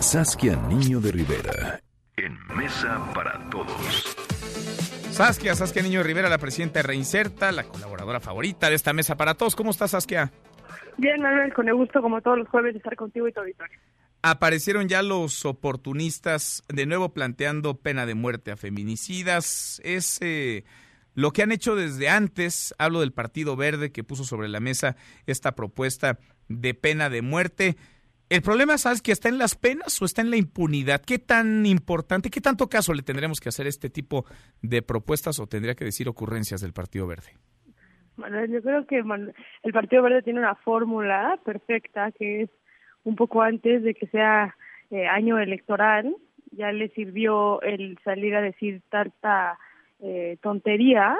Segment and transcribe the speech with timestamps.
[0.00, 1.80] Saskia Niño de Rivera.
[2.16, 4.16] En Mesa para Todos.
[5.10, 9.16] Saskia, Saskia Niño de Rivera, la presidenta de Reinserta, la colaboradora favorita de esta Mesa
[9.16, 9.54] para Todos.
[9.54, 10.32] ¿Cómo estás, Saskia?
[10.96, 13.78] Bien, Manuel, con el gusto, como todos los jueves, de estar contigo y tu auditorio.
[14.22, 19.82] Aparecieron ya los oportunistas de nuevo planteando pena de muerte a feminicidas.
[19.84, 20.64] Es eh,
[21.14, 22.74] lo que han hecho desde antes.
[22.78, 26.18] Hablo del Partido Verde que puso sobre la mesa esta propuesta
[26.48, 27.76] de pena de muerte.
[28.30, 31.02] El problema, ¿sabes que está en las penas o está en la impunidad?
[31.06, 34.24] ¿Qué tan importante, qué tanto caso le tendremos que hacer este tipo
[34.62, 37.32] de propuestas o tendría que decir ocurrencias del Partido Verde?
[38.16, 39.02] Manuel, yo creo que
[39.62, 42.50] el Partido Verde tiene una fórmula perfecta que es
[43.02, 44.56] un poco antes de que sea
[44.90, 46.16] eh, año electoral,
[46.52, 49.58] ya le sirvió el salir a decir tanta
[50.00, 51.16] eh, tontería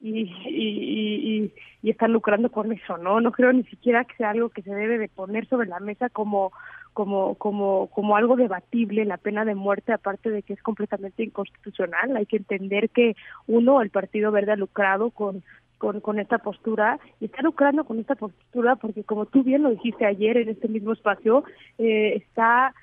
[0.00, 1.52] y, y,
[1.82, 3.20] y, están lucrando con eso, ¿no?
[3.20, 6.08] No creo ni siquiera que sea algo que se debe de poner sobre la mesa
[6.08, 6.52] como
[6.92, 12.16] como como como algo debatible la pena de muerte aparte de que es completamente inconstitucional
[12.16, 13.14] hay que entender que
[13.46, 15.44] uno el Partido Verde ha lucrado con
[15.78, 19.70] con, con esta postura y está lucrando con esta postura porque como tú bien lo
[19.70, 21.44] dijiste ayer en este mismo espacio
[21.78, 22.74] eh, está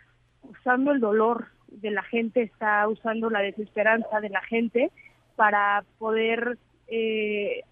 [0.44, 4.92] usando el dolor de la gente está usando la desesperanza de la gente
[5.36, 7.64] para poder eh,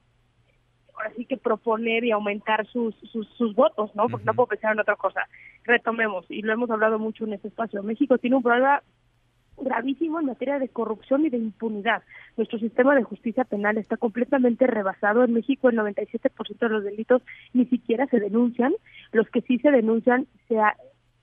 [0.96, 4.08] ahora sí que proponer y aumentar sus, sus, sus votos, ¿no?
[4.10, 5.28] Porque no puedo pensar en otra cosa.
[5.64, 7.84] Retomemos, y lo hemos hablado mucho en este espacio.
[7.84, 8.82] México tiene un problema
[9.58, 12.04] gravísimo en materia de corrupción y de impunidad.
[12.38, 15.24] Nuestro sistema de justicia penal está completamente rebasado.
[15.24, 17.22] En México el 97% de los delitos
[17.54, 18.74] ni siquiera se denuncian.
[19.12, 20.58] Los que sí se denuncian se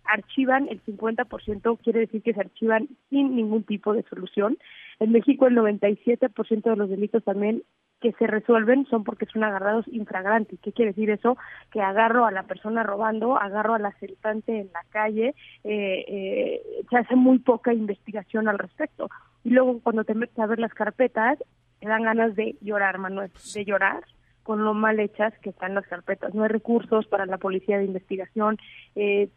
[0.05, 4.59] archivan el 50%, quiere decir que se archivan sin ningún tipo de solución.
[5.01, 7.63] En México el 97% de los delitos también
[8.01, 10.59] que se resuelven son porque son agarrados infragrantes.
[10.61, 11.37] ¿Qué quiere decir eso?
[11.71, 15.35] Que agarro a la persona robando, agarro al asaltante en la calle,
[15.65, 19.09] eh, eh, se hace muy poca investigación al respecto.
[19.45, 21.39] Y luego cuando te metes a ver las carpetas,
[21.79, 24.05] te dan ganas de llorar, Manuel, de llorar
[24.43, 26.35] con lo mal hechas que están las carpetas.
[26.35, 28.59] No hay recursos para la policía de investigación.
[28.97, 29.29] Eh,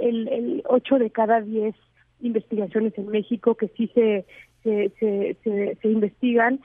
[0.00, 1.74] el, el 8 de cada 10
[2.20, 4.24] investigaciones en México que sí se,
[4.64, 6.60] se, se, se investigan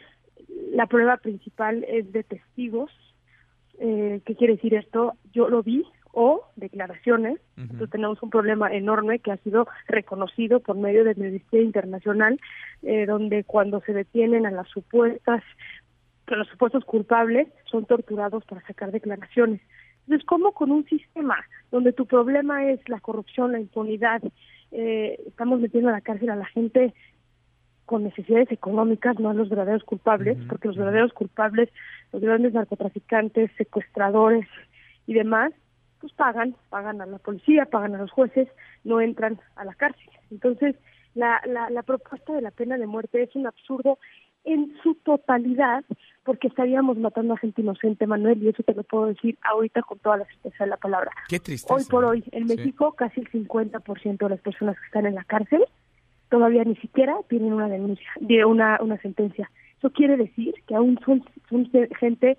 [0.71, 2.91] la prueba principal es de testigos.
[3.79, 5.13] Eh, ¿Qué quiere decir esto?
[5.31, 7.39] Yo lo vi o declaraciones.
[7.55, 12.39] Entonces tenemos un problema enorme que ha sido reconocido por medio de Amnistía Internacional,
[12.81, 15.43] eh, donde cuando se detienen a las supuestas,
[16.27, 19.61] a los supuestos culpables, son torturados para sacar declaraciones.
[20.05, 21.37] Entonces, ¿cómo con un sistema
[21.71, 24.21] donde tu problema es la corrupción, la impunidad,
[24.71, 26.93] eh, estamos metiendo a la cárcel a la gente
[27.89, 31.69] con necesidades económicas, no a los verdaderos culpables, porque los verdaderos culpables,
[32.13, 34.45] los grandes narcotraficantes, secuestradores
[35.07, 35.53] y demás,
[35.99, 38.47] pues pagan, pagan a la policía, pagan a los jueces,
[38.83, 40.07] no entran a la cárcel.
[40.29, 40.75] Entonces,
[41.15, 43.97] la, la, la propuesta de la pena de muerte es un absurdo
[44.43, 45.83] en su totalidad,
[46.23, 49.97] porque estaríamos matando a gente inocente, Manuel, y eso te lo puedo decir ahorita con
[49.97, 51.11] toda la certeza de la palabra.
[51.27, 51.73] Qué triste.
[51.73, 55.23] Hoy por hoy, en México, casi el 50% de las personas que están en la
[55.23, 55.65] cárcel
[56.29, 59.49] todavía ni siquiera tienen una denuncia, de una, una sentencia.
[59.77, 61.69] Eso quiere decir que aún son, son
[61.99, 62.37] gente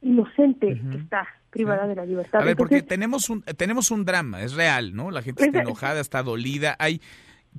[0.00, 2.40] inocente que está privada de la libertad.
[2.40, 5.10] A ver, porque tenemos un tenemos un drama, es real, ¿no?
[5.10, 7.00] La gente está enojada, está dolida, hay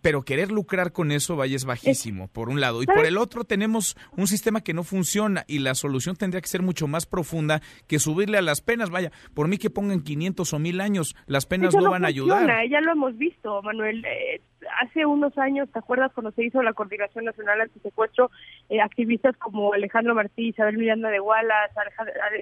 [0.02, 2.82] pero querer lucrar con eso, vaya, es bajísimo, por un lado.
[2.82, 6.48] Y por el otro, tenemos un sistema que no funciona y la solución tendría que
[6.48, 8.90] ser mucho más profunda que subirle a las penas.
[8.90, 12.48] Vaya, por mí que pongan 500 o 1000 años, las penas no, van a ayudar.
[12.70, 14.06] Ya lo hemos visto, Manuel.
[14.06, 14.42] Eh,
[14.82, 18.32] hace unos años, ¿te acuerdas cuando se hizo la Coordinación Nacional Antisecuestro?
[18.70, 21.74] Eh, activistas como Alejandro Martí, Isabel Miranda de Wallace,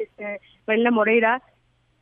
[0.01, 0.41] este,
[0.91, 1.41] Moreira,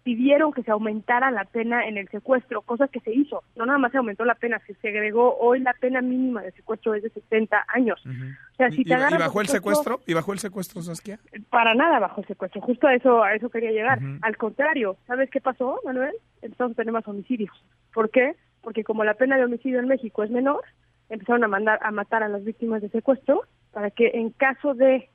[0.05, 3.43] pidieron que se aumentara la pena en el secuestro, cosa que se hizo.
[3.55, 6.93] No nada más se aumentó la pena, se agregó hoy la pena mínima de secuestro
[6.93, 7.99] es de 70 años.
[8.05, 10.01] o sea, si ¿Y, bajó el secuestro?
[10.05, 11.19] ¿Y bajó el secuestro, Saskia?
[11.49, 13.99] Para nada bajó el secuestro, justo a eso a eso quería llegar.
[14.21, 16.13] Al contrario, ¿sabes qué pasó, Manuel?
[16.43, 17.51] Empezamos a tener más homicidios.
[17.91, 18.35] ¿Por qué?
[18.65, 20.63] Porque como la pena de homicidio en México es menor,
[21.07, 25.09] empezaron a mandar a matar a las víctimas de secuestro para que en caso de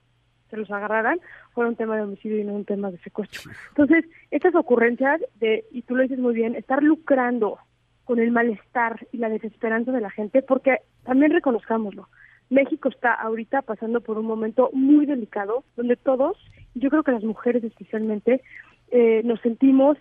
[0.50, 1.20] se los agarraran,
[1.52, 3.50] fuera un tema de homicidio y no un tema de secuestro.
[3.69, 7.58] Entonces, estas ocurrencias de, y tú lo dices muy bien, estar lucrando
[8.05, 12.08] con el malestar y la desesperanza de la gente, porque también reconozcámoslo,
[12.49, 16.37] México está ahorita pasando por un momento muy delicado, donde todos,
[16.75, 18.43] yo creo que las mujeres especialmente,
[18.91, 19.97] eh, nos sentimos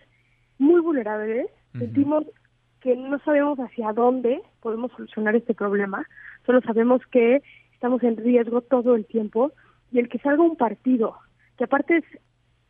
[0.58, 1.48] muy vulnerables,
[1.78, 2.26] sentimos
[2.82, 6.08] que no sabemos hacia dónde podemos solucionar este problema,
[6.46, 7.42] solo sabemos que
[7.74, 9.52] estamos en riesgo todo el tiempo
[9.92, 11.16] y el que salga un partido
[11.58, 12.06] que aparte es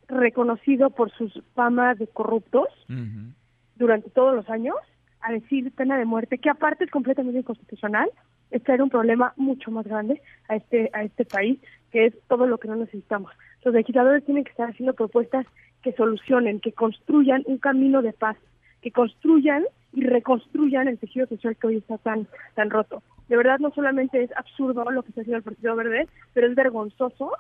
[0.07, 2.67] reconocido por sus famas de corruptos
[3.75, 4.75] durante todos los años,
[5.21, 8.09] a decir pena de muerte, que aparte es completamente inconstitucional,
[8.50, 11.59] es traer un problema mucho más grande a este, a este país,
[11.91, 13.31] que es todo lo que no necesitamos.
[13.63, 15.45] Los legisladores tienen que estar haciendo propuestas
[15.83, 18.38] que solucionen, que construyan un camino de paz,
[18.81, 23.01] que construyan y reconstruyan el tejido social que hoy está tan, tan roto.
[23.27, 26.56] De verdad, no solamente es absurdo lo que está haciendo el Partido Verde, pero es
[26.56, 27.31] vergonzoso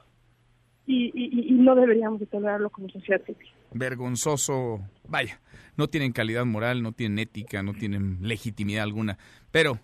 [0.85, 3.47] y, y, no deberíamos de tolerarlo como sociedad civil.
[3.73, 5.39] Vergonzoso, vaya,
[5.77, 9.19] no tienen calidad moral, no tienen ética, no tienen legitimidad alguna,
[9.51, 9.79] pero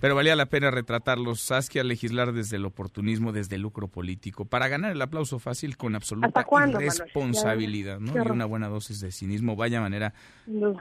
[0.00, 1.40] pero valía la pena retratarlos.
[1.40, 5.94] Saskia legislar desde el oportunismo, desde el lucro político, para ganar el aplauso fácil con
[5.94, 6.44] absoluta
[6.78, 8.14] responsabilidad ¿no?
[8.14, 9.56] y una buena dosis de cinismo.
[9.56, 10.14] Vaya manera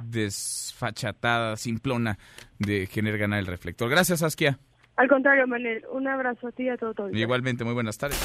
[0.04, 2.18] desfachatada, simplona
[2.60, 3.90] de querer ganar el reflector.
[3.90, 4.60] Gracias, Saskia.
[4.98, 6.94] Al contrario, Manuel, un abrazo a ti y a todo.
[6.94, 8.20] todo Igualmente, muy buenas tardes.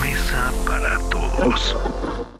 [0.00, 2.34] Mesa para todos.